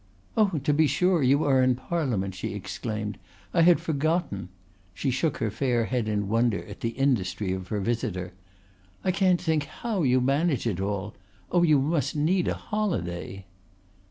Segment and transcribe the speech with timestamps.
[0.35, 3.19] "Oh, to be sure, you are in Parliament," she exclaimed.
[3.53, 4.49] "I had forgotten."
[4.95, 8.33] She shook her fair head in wonder at the industry of her visitor.
[9.03, 11.13] "I can't think how you manage it all.
[11.51, 13.45] Oh, you must need a holiday."